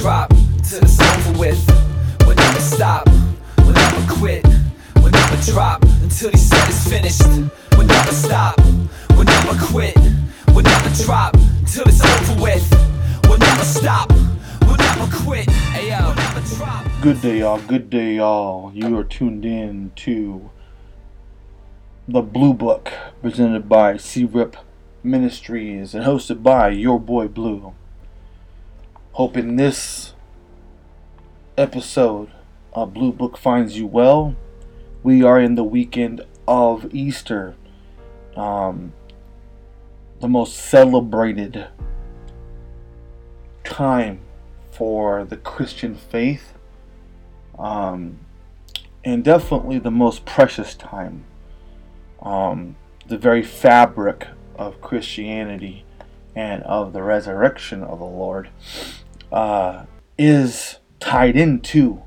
[0.00, 0.30] drop
[1.38, 1.60] with.
[2.26, 3.08] We'll never stop,
[3.58, 4.44] we'll never quit,
[4.96, 6.30] we'll never drop until
[6.88, 7.26] finished.
[7.76, 8.58] We'll never stop,
[9.10, 9.96] we'll never quit,
[10.48, 11.32] we'll never drop
[11.66, 12.64] till it's over with.
[13.24, 14.10] We'll never stop,
[14.62, 17.02] we'll never quit, Ayo, we'll.
[17.02, 17.60] Good day, y'all.
[17.60, 18.72] Good day, y'all.
[18.74, 20.50] You are tuned in to
[22.06, 22.92] the Blue Book,
[23.22, 24.56] presented by CRIP
[25.02, 27.74] Ministries and hosted by your boy Blue.
[29.16, 30.12] Hoping this
[31.56, 32.30] episode
[32.74, 34.36] of Blue Book finds you well.
[35.02, 37.54] We are in the weekend of Easter,
[38.36, 38.92] um,
[40.20, 41.66] the most celebrated
[43.64, 44.20] time
[44.70, 46.52] for the Christian faith
[47.58, 48.18] um,
[49.02, 51.24] and definitely the most precious time.
[52.20, 52.76] Um,
[53.06, 55.86] the very fabric of Christianity
[56.34, 58.50] and of the resurrection of the Lord
[59.32, 59.84] uh,
[60.18, 62.02] is tied into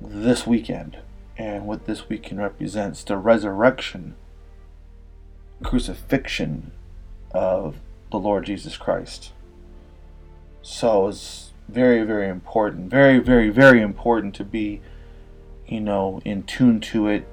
[0.00, 0.98] this weekend
[1.36, 4.14] and what this weekend represents the resurrection,
[5.62, 6.72] crucifixion
[7.32, 7.76] of
[8.10, 9.32] the Lord Jesus Christ.
[10.60, 12.90] So it's very, very important.
[12.90, 14.80] Very, very, very important to be,
[15.66, 17.26] you know, in tune to it.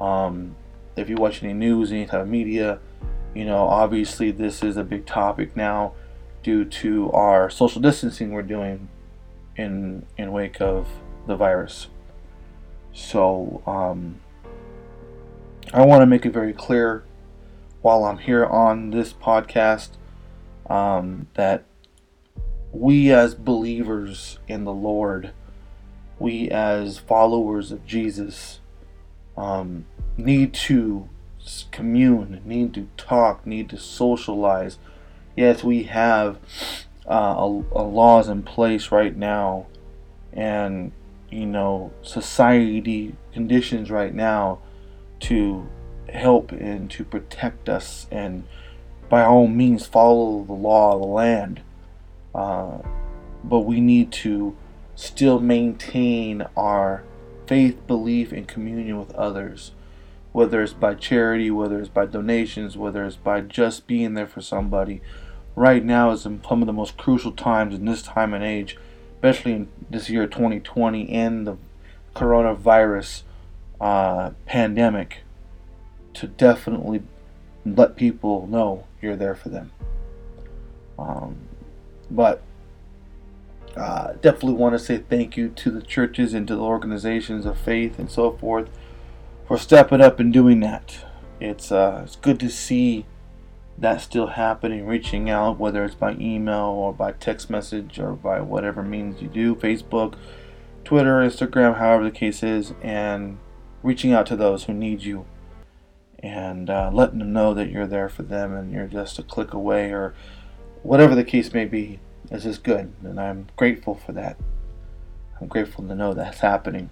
[0.00, 0.54] Um,
[0.96, 2.78] if you watch any news, any type of media,
[3.34, 5.94] you know, obviously this is a big topic now
[6.48, 8.88] due to our social distancing we're doing
[9.54, 10.88] in in wake of
[11.26, 11.88] the virus.
[12.90, 14.18] So um,
[15.74, 17.04] I want to make it very clear
[17.82, 19.90] while I'm here on this podcast
[20.70, 21.64] um, that
[22.72, 25.32] we as believers in the Lord,
[26.18, 28.60] we as followers of Jesus,
[29.36, 29.84] um,
[30.16, 31.10] need to
[31.72, 34.78] commune, need to talk, need to socialize.
[35.38, 36.36] Yes, we have
[37.08, 39.68] uh, a, a laws in place right now,
[40.32, 40.90] and
[41.30, 44.58] you know society conditions right now
[45.20, 45.68] to
[46.08, 48.48] help and to protect us, and
[49.08, 51.60] by all means follow the law of the land.
[52.34, 52.78] Uh,
[53.44, 54.56] but we need to
[54.96, 57.04] still maintain our
[57.46, 59.70] faith, belief, and communion with others,
[60.32, 64.40] whether it's by charity, whether it's by donations, whether it's by just being there for
[64.40, 65.00] somebody.
[65.58, 68.78] Right now is in some of the most crucial times in this time and age,
[69.14, 71.56] especially in this year 2020 and the
[72.14, 73.22] coronavirus
[73.80, 75.22] uh, pandemic,
[76.14, 77.02] to definitely
[77.66, 79.72] let people know you're there for them.
[80.96, 81.34] Um,
[82.08, 82.40] but
[83.76, 87.58] uh, definitely want to say thank you to the churches and to the organizations of
[87.58, 88.68] faith and so forth
[89.48, 91.04] for stepping up and doing that.
[91.40, 93.06] It's uh, it's good to see
[93.80, 98.40] that still happening, reaching out, whether it's by email or by text message or by
[98.40, 100.14] whatever means you do, Facebook,
[100.84, 103.38] Twitter, Instagram, however the case is, and
[103.82, 105.24] reaching out to those who need you
[106.18, 109.52] and uh, letting them know that you're there for them and you're just a click
[109.54, 110.14] away or
[110.82, 112.00] whatever the case may be,
[112.30, 114.36] is just good, and I'm grateful for that.
[115.40, 116.90] I'm grateful to know that's happening.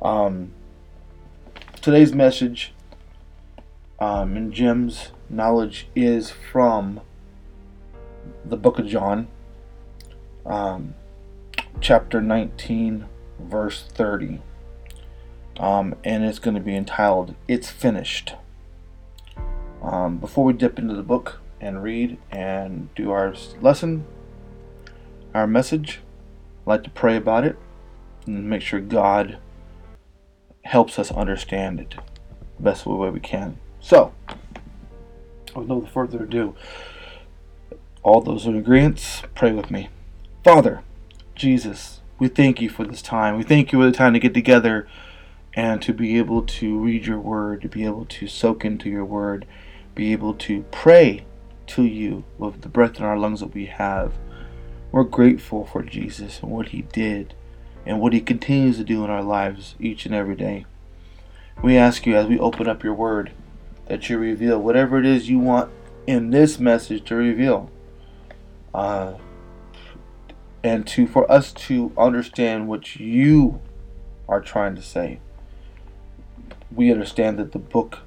[0.00, 0.52] Um,
[1.82, 2.72] today's message
[4.00, 7.00] um, in Jim's knowledge is from
[8.44, 9.28] the book of John,
[10.46, 10.94] um,
[11.80, 13.06] chapter 19,
[13.38, 14.40] verse 30.
[15.58, 18.34] Um, and it's going to be entitled It's Finished.
[19.82, 24.06] Um, before we dip into the book, and read and do our lesson,
[25.34, 26.00] our message.
[26.62, 27.56] I'd like to pray about it
[28.26, 29.38] and make sure God
[30.64, 31.94] helps us understand it
[32.56, 33.58] the best way we can.
[33.80, 34.12] So,
[35.54, 36.54] with no further ado,
[38.02, 39.88] all those in agreement, pray with me.
[40.44, 40.82] Father,
[41.34, 43.36] Jesus, we thank you for this time.
[43.36, 44.86] We thank you for the time to get together
[45.54, 49.04] and to be able to read your word, to be able to soak into your
[49.04, 49.46] word,
[49.94, 51.24] be able to pray
[51.66, 54.14] to you with the breath in our lungs that we have.
[54.92, 57.34] We're grateful for Jesus and what he did
[57.86, 60.66] and what he continues to do in our lives each and every day.
[61.62, 63.32] We ask you as we open up your word
[63.90, 65.68] that you reveal whatever it is you want
[66.06, 67.68] in this message to reveal.
[68.72, 69.14] Uh,
[70.62, 73.60] and to for us to understand what you
[74.28, 75.18] are trying to say.
[76.72, 77.98] We understand that the book,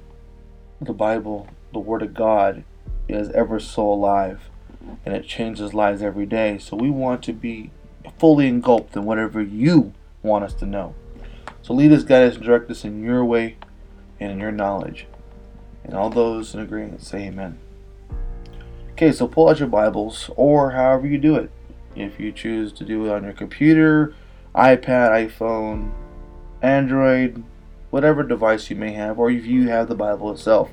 [0.80, 2.64] the Bible, the Word of God
[3.06, 4.48] is ever so alive
[5.04, 6.56] and it changes lives every day.
[6.56, 7.70] So we want to be
[8.18, 9.92] fully engulfed in whatever you
[10.22, 10.94] want us to know.
[11.60, 13.58] So lead us, guide us, and direct us in your way
[14.18, 15.06] and in your knowledge.
[15.84, 17.58] And all those in agreement say amen.
[18.92, 21.50] Okay, so pull out your Bibles or however you do it.
[21.94, 24.14] If you choose to do it on your computer,
[24.54, 25.92] iPad, iPhone,
[26.62, 27.44] Android,
[27.90, 30.70] whatever device you may have, or if you have the Bible itself,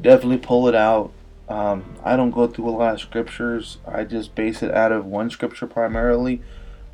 [0.00, 1.12] definitely pull it out.
[1.48, 3.78] Um, I don't go through a lot of scriptures.
[3.86, 6.42] I just base it out of one scripture primarily.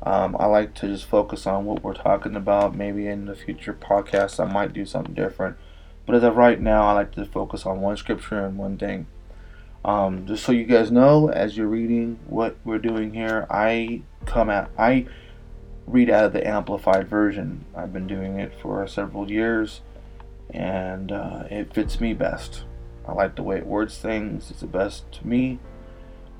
[0.01, 2.75] Um, I like to just focus on what we're talking about.
[2.75, 5.57] Maybe in the future podcasts, I might do something different.
[6.07, 9.05] But as of right now, I like to focus on one scripture and one thing.
[9.83, 14.49] Um, just so you guys know, as you're reading what we're doing here, I come
[14.49, 15.05] at I
[15.85, 17.65] read out of the amplified version.
[17.75, 19.81] I've been doing it for several years,
[20.49, 22.63] and uh, it fits me best.
[23.05, 24.49] I like the way it words things.
[24.49, 25.59] It's the best to me.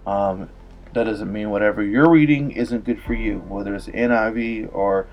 [0.05, 0.49] Um,
[0.93, 5.07] that doesn't mean whatever you're reading isn't good for you, whether it's NIV or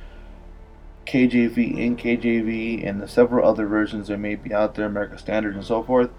[1.06, 5.64] KJV, NKJV, and the several other versions that may be out there, American Standard and
[5.64, 6.10] so forth.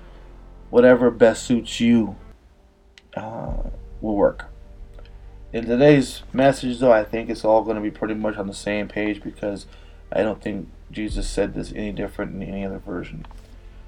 [0.69, 2.15] Whatever best suits you
[3.15, 3.53] uh,
[4.01, 4.45] will work.
[5.53, 8.53] In today's message, though, I think it's all going to be pretty much on the
[8.53, 9.67] same page because
[10.11, 13.25] I don't think Jesus said this any different in any other version.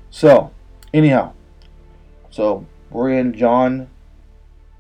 [0.10, 0.52] So,
[0.94, 1.34] anyhow,
[2.30, 3.90] so we're in John,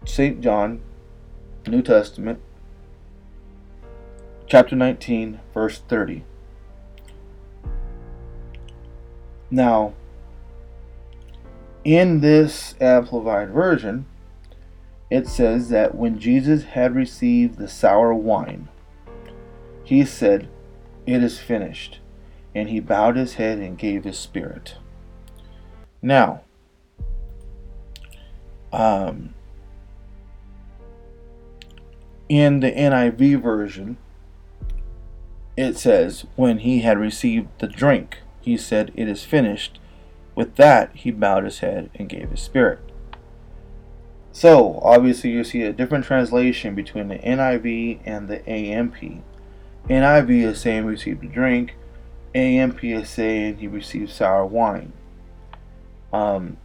[0.05, 0.39] St.
[0.41, 0.81] John,
[1.67, 2.39] New Testament,
[4.47, 6.23] chapter 19, verse 30.
[9.51, 9.93] Now,
[11.83, 14.05] in this amplified version,
[15.09, 18.69] it says that when Jesus had received the sour wine,
[19.83, 20.49] he said,
[21.05, 21.99] It is finished.
[22.55, 24.77] And he bowed his head and gave his spirit.
[26.01, 26.41] Now,
[28.73, 29.33] um,
[32.27, 33.97] in the NIV version,
[35.57, 39.79] it says, When he had received the drink, he said, It is finished.
[40.35, 42.79] With that, he bowed his head and gave his spirit.
[44.31, 49.23] So, obviously, you see a different translation between the NIV and the AMP.
[49.89, 51.75] NIV is saying received a drink,
[52.35, 54.93] AMP is saying he received sour wine.
[56.13, 56.57] Um,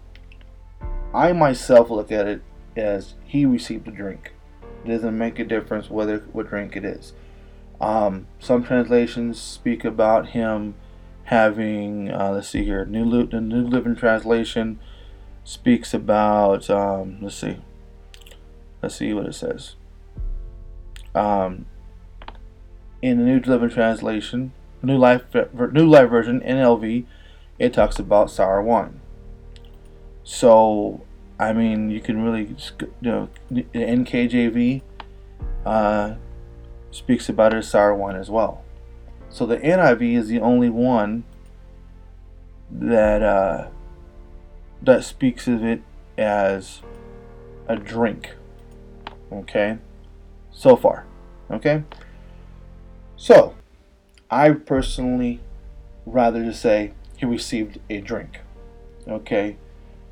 [1.14, 2.42] I myself look at it
[2.76, 4.32] as he received a drink.
[4.84, 7.14] It doesn't make a difference whether what drink it is.
[7.82, 10.76] Um, some translations speak about him
[11.24, 14.78] having, uh, let's see here, New the New Living Translation
[15.42, 17.58] speaks about, um, let's see,
[18.80, 19.74] let's see what it says.
[21.12, 21.66] Um,
[23.02, 27.04] in the New Living Translation, New Life, New Life Version, NLV,
[27.58, 29.00] it talks about sour wine.
[30.22, 31.00] So,
[31.40, 34.82] I mean, you can really, you know, NKJV
[35.66, 36.14] uh,
[36.92, 38.62] speaks about it as sour wine as well.
[39.30, 41.24] So the NIV is the only one
[42.70, 43.68] that uh,
[44.82, 45.82] that speaks of it
[46.16, 46.82] as
[47.66, 48.34] a drink.
[49.32, 49.78] Okay,
[50.52, 51.06] so far.
[51.50, 51.82] Okay,
[53.16, 53.54] so
[54.30, 55.40] I personally
[56.04, 58.40] rather just say he received a drink.
[59.08, 59.56] Okay,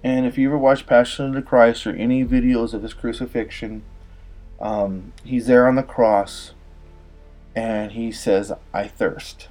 [0.03, 3.83] and if you ever watch Passion of the Christ or any videos of his crucifixion,
[4.61, 6.55] um, he's there on the cross
[7.55, 9.49] and he says, I thirst.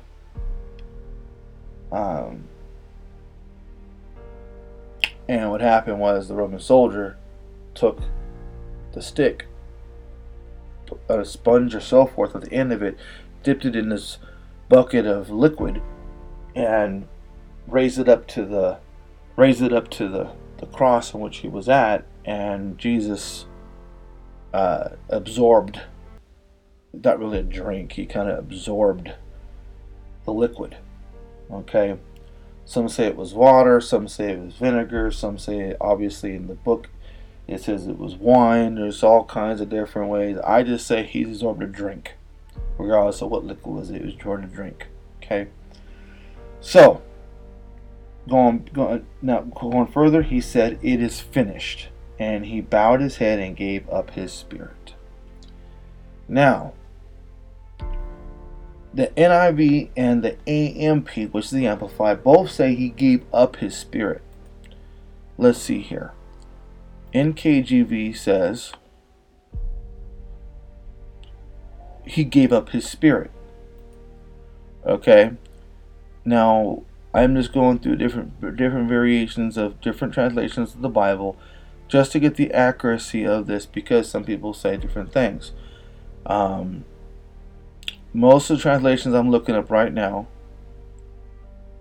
[1.91, 2.45] Um,
[5.27, 7.17] and what happened was the Roman soldier
[7.73, 7.99] took
[8.93, 9.45] the stick,
[11.07, 12.97] a sponge or so forth at the end of it,
[13.43, 14.17] dipped it in this
[14.69, 15.81] bucket of liquid,
[16.55, 17.07] and
[17.67, 18.79] raised it up to the
[19.35, 23.45] raised it up to the, the cross on which he was at, and Jesus
[24.53, 25.79] uh, absorbed,
[26.93, 29.13] not really a drink, he kind of absorbed
[30.25, 30.77] the liquid.
[31.51, 31.97] Okay?
[32.65, 36.55] Some say it was water, some say it was vinegar, some say, obviously, in the
[36.55, 36.89] book
[37.49, 38.75] it says it was wine.
[38.75, 40.37] There's all kinds of different ways.
[40.45, 42.13] I just say he absorbed a drink,
[42.77, 43.89] regardless of what liquid was.
[43.89, 44.85] It was absorbed a drink.
[45.17, 45.47] Okay?
[46.61, 47.01] So,
[48.29, 53.39] going, going now going further, he said, "It is finished," and he bowed his head
[53.39, 54.93] and gave up his spirit.
[56.27, 56.73] Now,
[58.93, 63.75] the NIV and the AMP, which is the Amplified, both say he gave up his
[63.75, 64.21] spirit.
[65.37, 66.13] Let's see here.
[67.13, 68.73] NKJV says
[72.05, 73.31] he gave up his spirit.
[74.85, 75.31] Okay.
[76.25, 81.37] Now, I'm just going through different different variations of different translations of the Bible
[81.87, 85.51] just to get the accuracy of this because some people say different things.
[86.25, 86.85] Um,
[88.13, 90.27] most of the translations I'm looking up right now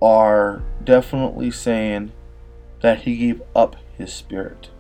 [0.00, 2.12] are definitely saying
[2.82, 4.70] that he gave up his spirit.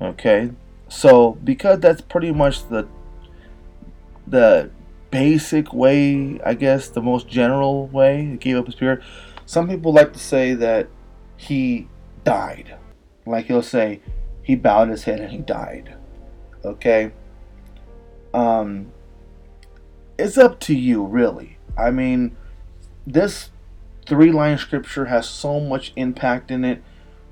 [0.00, 0.50] Okay?
[0.88, 2.86] So, because that's pretty much the
[4.26, 4.70] the
[5.10, 9.02] basic way, I guess, the most general way he gave up his spirit.
[9.46, 10.88] Some people like to say that
[11.36, 11.88] he
[12.24, 12.76] died.
[13.26, 14.00] Like he'll say,
[14.42, 15.94] he bowed his head and he died.
[16.64, 17.12] Okay?
[18.32, 18.92] Um,
[20.18, 21.58] it's up to you, really.
[21.76, 22.36] I mean,
[23.06, 23.50] this
[24.06, 26.82] three line scripture has so much impact in it,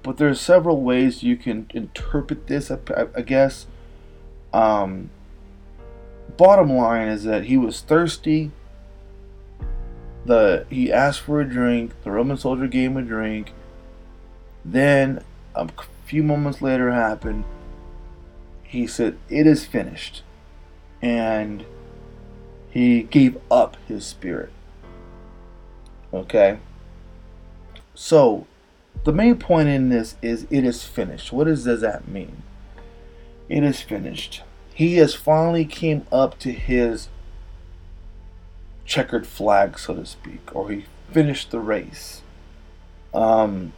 [0.02, 2.78] but there's several ways you can interpret this, I,
[3.14, 3.66] I guess.
[4.52, 5.10] Um,
[6.37, 8.50] bottom line is that he was thirsty.
[10.25, 11.92] The he asked for a drink.
[12.02, 13.52] The Roman soldier gave him a drink.
[14.64, 15.68] Then a
[16.04, 17.44] few moments later happened.
[18.62, 20.22] He said, "It is finished,"
[21.00, 21.64] and
[22.71, 24.50] he gave up his spirit.
[26.12, 26.59] Okay.
[27.95, 28.47] So,
[29.05, 31.33] the main point in this is it is finished.
[31.33, 32.43] What does, does that mean?
[33.49, 34.43] It is finished.
[34.73, 37.09] He has finally came up to his
[38.85, 42.23] checkered flag, so to speak, or he finished the race.
[43.12, 43.73] Um,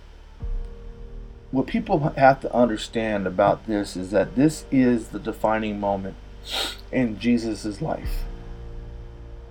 [1.50, 6.16] what people have to understand about this is that this is the defining moment
[6.90, 8.24] in Jesus' life.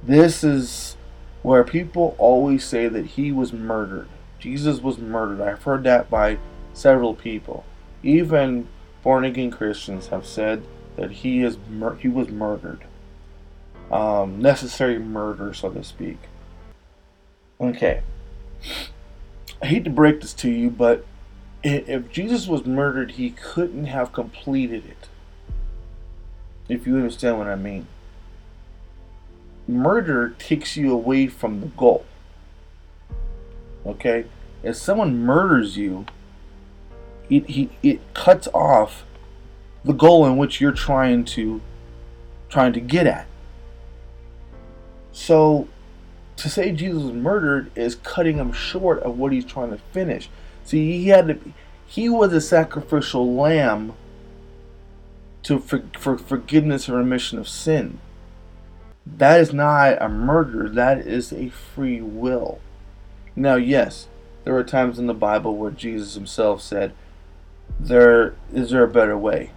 [0.04, 0.98] This is
[1.44, 4.08] where people always say that he was murdered.
[4.40, 5.42] Jesus was murdered.
[5.42, 6.38] I've heard that by
[6.74, 7.66] several people.
[8.04, 8.68] Even
[9.04, 10.64] born again Christians have said
[10.96, 12.84] that he is mur- he was murdered.
[13.92, 16.18] Um, necessary murder, so to speak.
[17.60, 18.02] Okay.
[19.62, 21.06] I hate to break this to you, but
[21.64, 25.10] if Jesus was murdered, he couldn't have completed it.
[26.68, 27.88] If you understand what I mean
[29.72, 32.06] murder takes you away from the goal.
[33.86, 34.26] Okay?
[34.64, 36.06] If someone murders you,
[37.30, 39.06] it, it, it cuts off
[39.84, 41.62] the goal in which you're trying to
[42.50, 43.26] trying to get at.
[45.14, 45.68] So
[46.36, 50.30] to say Jesus was murdered is cutting him short of what he's trying to finish.
[50.66, 51.54] See, he had to
[51.86, 53.94] he was a sacrificial lamb
[55.44, 58.00] to for, for forgiveness and remission of sin.
[59.06, 62.60] That is not a murder, that is a free will.
[63.36, 64.08] Now, yes,
[64.44, 66.94] there are times in the Bible where Jesus himself said,
[67.80, 69.52] There is there a better way?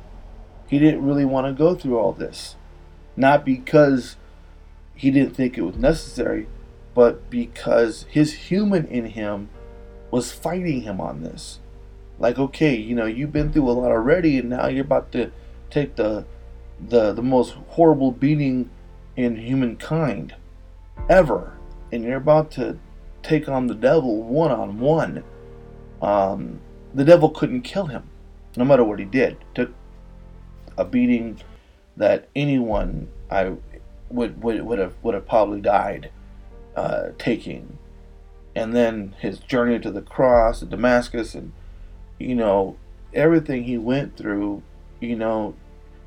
[0.68, 2.56] He didn't really want to go through all this.
[3.16, 4.16] Not because
[4.94, 6.48] he didn't think it was necessary,
[6.94, 9.50] but because his human in him
[10.10, 11.58] was fighting him on this.
[12.18, 15.32] Like, okay, you know, you've been through a lot already, and now you're about to
[15.70, 16.24] take the
[16.80, 18.70] the the most horrible beating
[19.16, 20.34] in humankind
[21.08, 21.56] ever,
[21.92, 22.78] and you're about to
[23.22, 25.24] take on the devil one on one.
[26.94, 28.04] The devil couldn't kill him,
[28.56, 29.36] no matter what he did.
[29.54, 29.72] Took
[30.76, 31.40] a beating
[31.96, 33.54] that anyone I
[34.10, 36.10] would would, would have would have probably died
[36.76, 37.78] uh, taking,
[38.54, 41.52] and then his journey to the cross, to Damascus, and
[42.18, 42.76] you know
[43.12, 44.62] everything he went through.
[45.00, 45.54] You know,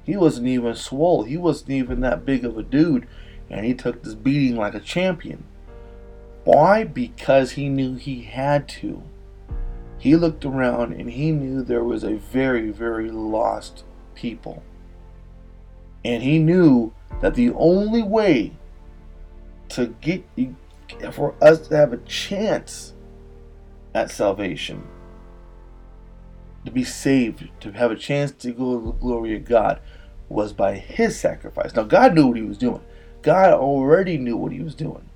[0.08, 1.24] he wasn't even swole.
[1.24, 3.08] He wasn't even that big of a dude.
[3.50, 5.44] And he took this beating like a champion.
[6.46, 6.86] Why?
[6.86, 9.04] Because he knew he had to.
[9.98, 13.84] He looked around and he knew there was a very, very lost
[14.16, 14.64] people.
[16.06, 18.54] And he knew that the only way
[19.70, 20.24] to get
[21.12, 22.94] for us to have a chance
[23.94, 24.88] at salvation,
[26.64, 29.82] to be saved, to have a chance to go to the glory of God,
[30.30, 31.76] was by his sacrifice.
[31.76, 32.82] Now, God knew what he was doing.
[33.22, 35.10] God already knew what he was doing.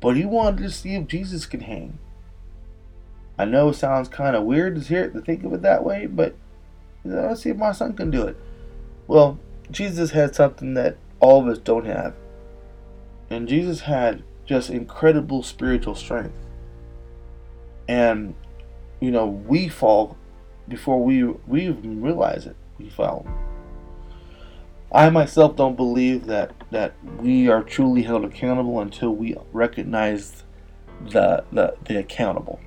[0.00, 1.98] But he wanted to see if Jesus could hang.
[3.38, 6.06] I know it sounds kind of weird to hear to think of it that way,
[6.06, 6.34] but
[7.04, 8.36] let's see if my son can do it.
[9.06, 9.38] Well,
[9.70, 12.14] Jesus had something that all of us don't have.
[13.30, 16.34] And Jesus had just incredible spiritual strength.
[17.88, 18.34] And
[19.00, 20.16] you know, we fall
[20.68, 22.56] before we we even realize it.
[22.78, 23.26] We fall.
[24.94, 30.44] I myself don't believe that that we are truly held accountable until we recognize
[31.00, 32.60] the the, the accountable.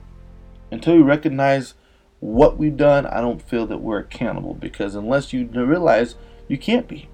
[0.71, 1.75] Until we recognize
[2.19, 6.15] what we've done, I don't feel that we're accountable because unless you realize
[6.47, 7.09] you can't be.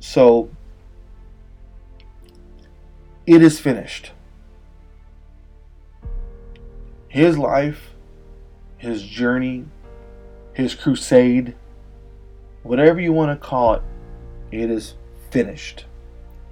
[0.00, 0.50] So
[3.26, 4.12] it is finished.
[7.08, 7.90] His life,
[8.78, 9.66] his journey,
[10.52, 11.54] his crusade,
[12.62, 13.82] whatever you want to call it,
[14.50, 14.94] it is
[15.30, 15.86] finished.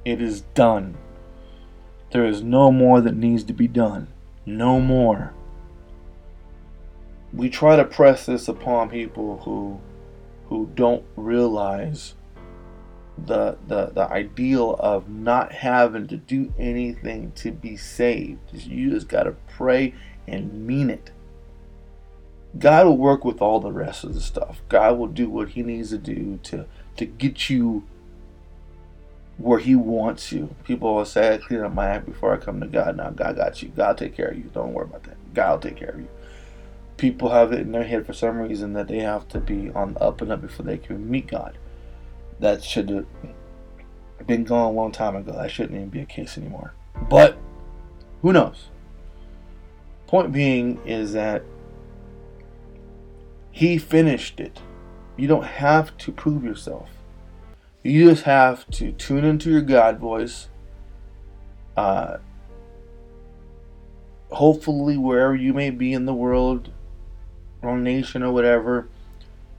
[0.04, 0.96] It is done.
[2.12, 4.08] There is no more that needs to be done.
[4.46, 5.32] No more.
[7.32, 9.80] We try to press this upon people who
[10.48, 12.14] who don't realize
[13.16, 18.40] the, the the ideal of not having to do anything to be saved.
[18.52, 19.94] You just gotta pray
[20.26, 21.10] and mean it.
[22.58, 24.60] God will work with all the rest of the stuff.
[24.68, 26.66] God will do what He needs to do to
[26.96, 27.84] to get you
[29.38, 30.54] where He wants you.
[30.64, 33.36] People will say, "I clean up my act before I come to God." Now God
[33.36, 33.68] got you.
[33.68, 34.50] God take care of you.
[34.52, 35.16] Don't worry about that.
[35.32, 36.08] God will take care of you.
[36.96, 39.94] People have it in their head for some reason that they have to be on
[39.94, 41.56] the up and up before they can meet God.
[42.40, 43.06] That should have
[44.26, 45.32] been gone a long time ago.
[45.32, 46.74] That shouldn't even be a case anymore.
[47.08, 47.38] But
[48.22, 48.68] who knows?
[50.06, 51.42] Point being is that
[53.50, 54.60] he finished it.
[55.16, 56.88] You don't have to prove yourself.
[57.82, 60.48] You just have to tune into your God voice.
[61.76, 62.18] Uh,
[64.30, 66.70] hopefully, wherever you may be in the world,
[67.62, 68.88] or nation, or whatever,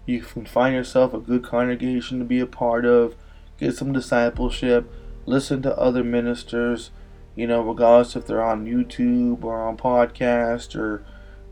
[0.05, 3.15] you can find yourself a good congregation to be a part of,
[3.57, 4.91] get some discipleship,
[5.25, 6.91] listen to other ministers,
[7.35, 11.05] you know, regardless if they're on YouTube or on podcast or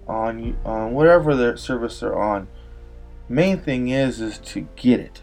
[0.10, 2.48] on on whatever their service they're on.
[3.30, 5.22] Main thing is is to get it.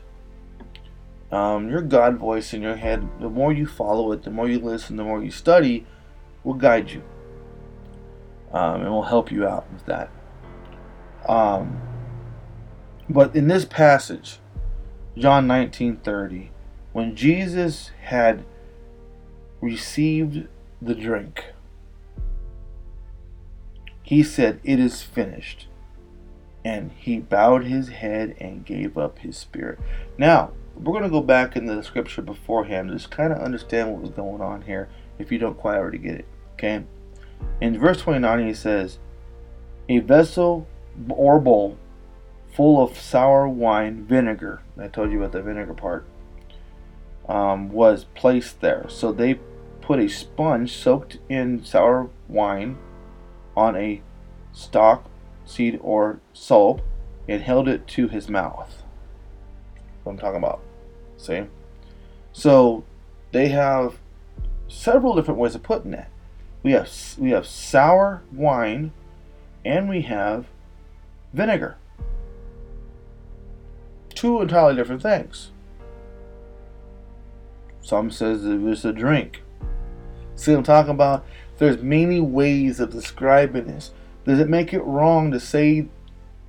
[1.32, 4.60] Um, your God voice in your head, the more you follow it, the more you
[4.60, 5.84] listen, the more you study,
[6.44, 7.02] will guide you.
[8.52, 10.08] Um, and will help you out with that.
[11.28, 11.80] Um,
[13.10, 14.38] but in this passage,
[15.18, 16.50] John 19:30,
[16.92, 18.44] when Jesus had
[19.60, 20.46] received
[20.80, 21.52] the drink,
[24.06, 25.66] he said, It is finished.
[26.64, 29.80] And he bowed his head and gave up his spirit.
[30.16, 33.90] Now, we're going to go back in the scripture beforehand to just kind of understand
[33.90, 36.26] what was going on here if you don't quite already get it.
[36.52, 36.84] Okay?
[37.60, 38.98] In verse 29, he says,
[39.88, 40.68] A vessel
[41.08, 41.76] or bowl
[42.54, 44.62] full of sour wine vinegar.
[44.78, 46.06] I told you about the vinegar part.
[47.28, 48.86] Um, was placed there.
[48.88, 49.40] So they
[49.80, 52.78] put a sponge soaked in sour wine
[53.56, 54.02] on a
[54.52, 55.08] stalk,
[55.44, 56.82] seed, or hyssop
[57.28, 58.82] and held it to his mouth.
[60.02, 60.60] What I'm talking about.
[61.16, 61.44] See?
[62.32, 62.84] So
[63.32, 63.98] they have
[64.68, 66.06] several different ways of putting it.
[66.62, 68.92] We have we have sour wine
[69.64, 70.46] and we have
[71.32, 71.76] vinegar.
[74.14, 75.50] Two entirely different things.
[77.82, 79.42] Some says it was a drink.
[80.34, 81.24] See what I'm talking about?
[81.58, 83.92] There's many ways of describing this.
[84.24, 85.88] Does it make it wrong to say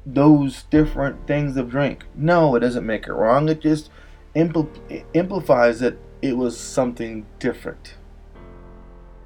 [0.06, 2.06] those different things of drink?
[2.16, 3.48] No, it doesn't make it wrong.
[3.50, 3.90] It just
[4.36, 7.96] impl- implies that it was something different.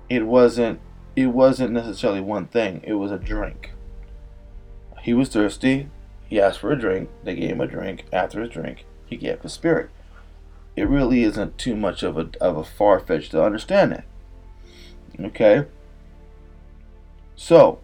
[0.09, 0.79] It wasn't
[1.15, 2.81] it wasn't necessarily one thing.
[2.83, 3.71] It was a drink.
[5.01, 5.89] He was thirsty.
[6.27, 7.09] He asked for a drink.
[7.23, 8.05] They gave him a drink.
[8.13, 9.89] After his drink, he gave the spirit.
[10.75, 14.05] It really isn't too much of a of a far fetch to understand that.
[15.19, 15.65] Okay?
[17.36, 17.80] So,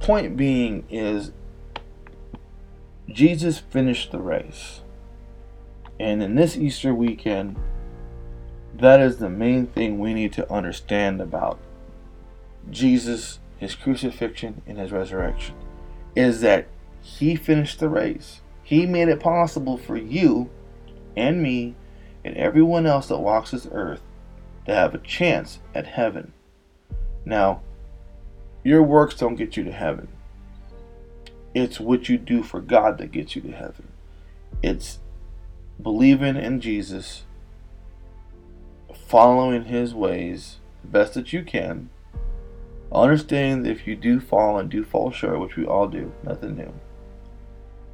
[0.00, 1.32] point being is
[3.08, 4.82] Jesus finished the race.
[5.98, 7.56] And in this Easter weekend,
[8.74, 11.58] that is the main thing we need to understand about
[12.70, 15.54] Jesus, his crucifixion, and his resurrection.
[16.14, 16.68] Is that
[17.02, 18.40] he finished the race.
[18.62, 20.50] He made it possible for you
[21.16, 21.74] and me
[22.24, 24.02] and everyone else that walks this earth
[24.66, 26.32] to have a chance at heaven.
[27.24, 27.62] Now,
[28.62, 30.08] your works don't get you to heaven.
[31.54, 33.88] It's what you do for God that gets you to heaven.
[34.62, 34.98] It's
[35.82, 37.24] believing in Jesus,
[39.06, 41.90] following his ways the best that you can,
[42.92, 46.56] understanding that if you do fall and do fall short, which we all do, nothing
[46.56, 46.72] new,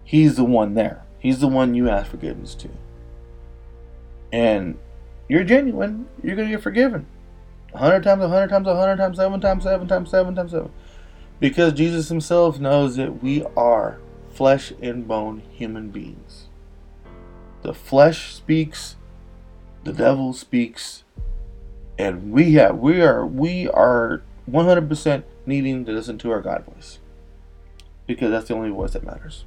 [0.04, 1.04] he's the one there.
[1.18, 2.68] He's the one you ask forgiveness to.
[4.32, 4.78] And
[5.28, 7.06] you're genuine, you're going to get forgiven.
[7.76, 10.70] 100 times, 100 times, 100 times, 7 times, 7 times, 7 times, 7.
[11.38, 13.98] Because Jesus himself knows that we are
[14.30, 16.48] flesh and bone human beings.
[17.62, 18.96] The flesh speaks,
[19.84, 21.04] the devil speaks,
[21.98, 26.98] and we have we are we are 100% needing to listen to our God voice.
[28.06, 29.44] Because that's the only voice that matters.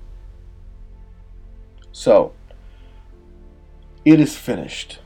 [1.91, 2.33] So,
[4.05, 4.99] it is finished.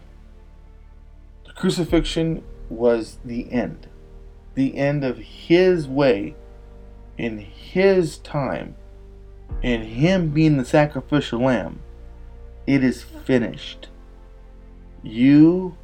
[1.45, 3.87] The crucifixion was the end.
[4.55, 6.35] The end of his way
[7.17, 8.75] in his time
[9.61, 11.79] and him being the sacrificial lamb.
[12.65, 13.89] It is finished.
[15.01, 15.77] You,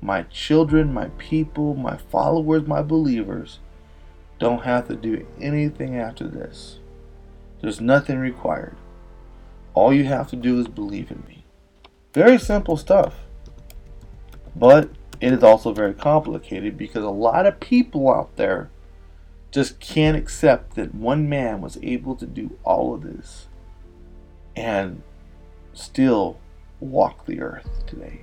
[0.00, 3.58] my children, my people, my followers, my believers,
[4.38, 6.78] don't have to do anything after this.
[7.60, 8.76] There's nothing required.
[9.74, 11.44] All you have to do is believe in me.
[12.12, 13.14] Very simple stuff.
[14.56, 14.90] But
[15.20, 18.70] it is also very complicated because a lot of people out there
[19.50, 23.48] just can't accept that one man was able to do all of this
[24.56, 25.02] and
[25.72, 26.38] still
[26.78, 28.22] walk the earth today.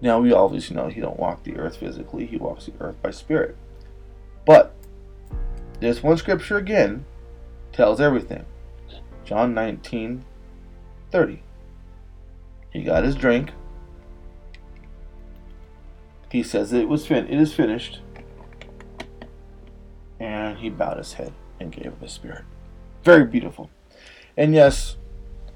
[0.00, 3.10] Now we obviously know he don't walk the earth physically, he walks the earth by
[3.10, 3.56] spirit.
[4.44, 4.74] But
[5.80, 7.04] this one scripture again
[7.72, 8.44] tells everything.
[9.24, 10.24] John 19
[11.10, 11.42] 30.
[12.70, 13.52] He got his drink.
[16.34, 18.00] He says it was fin- it is finished.
[20.18, 22.42] And he bowed his head and gave up his spirit.
[23.04, 23.70] Very beautiful.
[24.36, 24.96] And yes,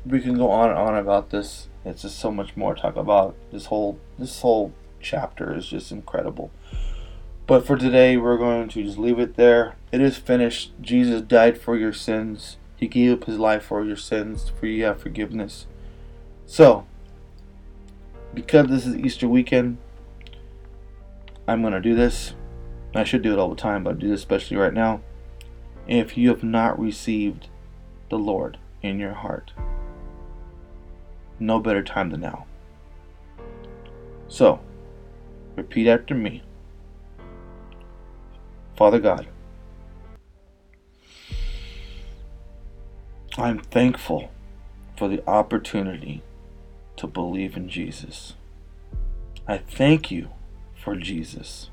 [0.06, 1.66] we can go on and on about this.
[1.84, 3.34] It's just so much more to talk about.
[3.50, 6.52] This whole this whole chapter is just incredible.
[7.48, 9.74] But for today, we're going to just leave it there.
[9.90, 10.80] It is finished.
[10.80, 12.56] Jesus died for your sins.
[12.76, 15.66] He gave up his life for your sins, for you have forgiveness.
[16.46, 16.86] So,
[18.32, 19.78] because this is Easter weekend,
[21.48, 22.34] I'm going to do this.
[22.94, 25.00] I should do it all the time, but I do this especially right now.
[25.86, 27.48] If you have not received
[28.10, 29.52] the Lord in your heart,
[31.40, 32.44] no better time than now.
[34.28, 34.60] So,
[35.56, 36.42] repeat after me
[38.78, 39.26] Father God,
[43.36, 44.30] I'm thankful
[44.96, 46.22] for the opportunity
[46.96, 48.34] to believe in Jesus.
[49.48, 50.28] I thank you
[50.88, 51.68] for Jesus.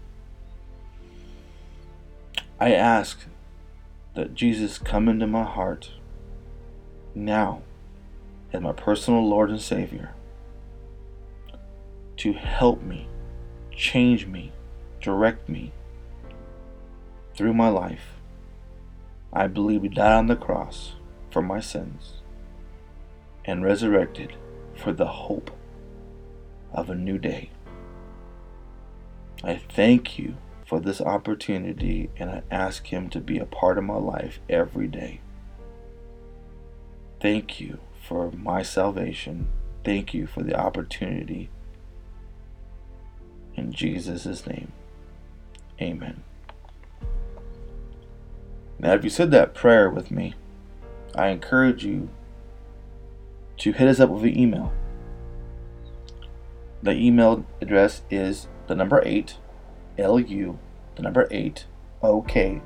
[2.59, 3.19] I ask
[4.13, 5.91] that Jesus come into my heart
[7.13, 7.61] now
[8.51, 10.13] as my personal Lord and Savior
[12.17, 13.07] to help me,
[13.71, 14.51] change me,
[14.99, 15.71] direct me
[17.37, 18.15] through my life.
[19.31, 20.95] I believe He died on the cross
[21.31, 22.15] for my sins
[23.45, 24.33] and resurrected
[24.75, 25.51] for the hope
[26.73, 27.51] of a new day.
[29.45, 33.83] I thank you for this opportunity and I ask Him to be a part of
[33.83, 35.21] my life every day.
[37.21, 37.77] Thank you
[38.07, 39.47] for my salvation.
[39.83, 41.51] Thank you for the opportunity.
[43.55, 44.71] In Jesus' name,
[45.79, 46.23] amen.
[48.79, 50.33] Now, if you said that prayer with me,
[51.13, 52.09] I encourage you
[53.57, 54.73] to hit us up with an email.
[56.81, 59.37] The email address is the number 8,
[59.97, 60.59] L-U,
[60.95, 61.65] the number 8,
[62.01, 62.61] OK,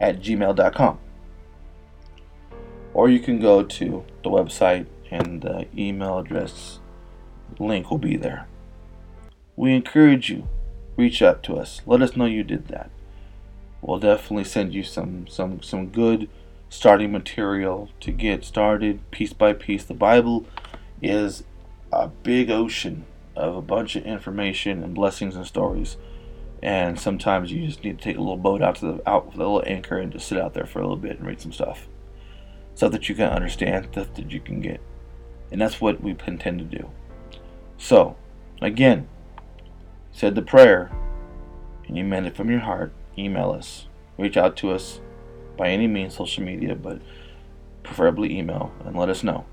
[0.00, 0.98] at gmail.com.
[2.92, 6.80] Or you can go to the website and the email address
[7.58, 8.46] link will be there.
[9.56, 10.48] We encourage you,
[10.96, 11.82] reach out to us.
[11.86, 12.90] Let us know you did that.
[13.82, 16.28] We'll definitely send you some some some good
[16.68, 19.84] starting material to get started piece by piece.
[19.84, 20.46] The Bible
[21.02, 21.44] is
[21.92, 23.04] a big ocean
[23.36, 25.96] of a bunch of information and blessings and stories.
[26.62, 29.36] And sometimes you just need to take a little boat out to the out with
[29.36, 31.52] a little anchor and just sit out there for a little bit and read some
[31.52, 31.88] stuff.
[32.74, 34.80] Stuff that you can understand, stuff that you can get.
[35.50, 36.90] And that's what we intend to do.
[37.78, 38.16] So,
[38.60, 39.08] again,
[40.12, 40.90] said the prayer
[41.88, 43.86] and you meant it from your heart, email us.
[44.16, 45.00] Reach out to us
[45.56, 47.00] by any means, social media, but
[47.82, 49.44] preferably email and let us know.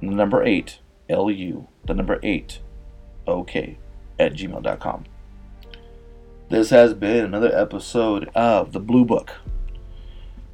[0.00, 0.78] Number 8,
[1.10, 2.60] LU, the number 8,
[3.26, 3.78] OK,
[4.18, 5.04] at gmail.com.
[6.48, 9.34] This has been another episode of The Blue Book,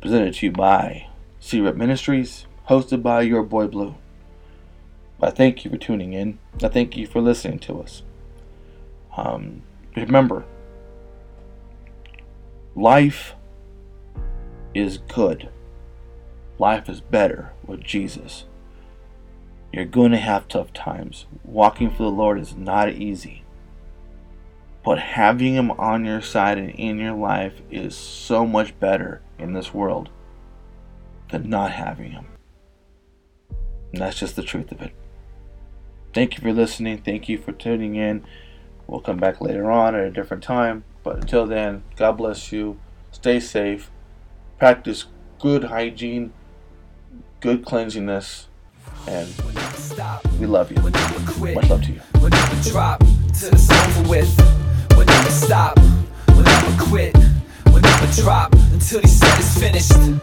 [0.01, 1.09] presented to you by
[1.41, 3.95] C-Rep Ministries, hosted by your boy Blue.
[5.23, 6.39] I thank you for tuning in.
[6.63, 8.03] I thank you for listening to us.
[9.17, 9.63] Um,
[9.97, 10.45] remember,
[12.75, 13.35] life
[14.75, 15.49] is good.
[16.59, 18.45] Life is better with Jesus.
[19.77, 21.27] You're going to have tough times.
[21.45, 23.45] Walking for the Lord is not easy.
[24.83, 29.53] But having Him on your side and in your life is so much better in
[29.53, 30.09] this world
[31.31, 32.25] than not having Him.
[33.93, 34.95] And that's just the truth of it.
[36.15, 37.03] Thank you for listening.
[37.03, 38.25] Thank you for tuning in.
[38.87, 40.85] We'll come back later on at a different time.
[41.03, 42.81] But until then, God bless you.
[43.11, 43.91] Stay safe.
[44.59, 45.05] Practice
[45.39, 46.33] good hygiene,
[47.41, 48.49] good cleansiness,
[49.09, 49.29] and
[50.41, 50.81] we love you.
[50.83, 52.01] Much love to you.
[52.71, 53.03] Drop
[54.09, 54.33] with.
[54.97, 55.79] We'll never stop.
[56.29, 57.17] We'll never quit.
[57.67, 59.01] We'll never drop until
[59.59, 60.17] finished.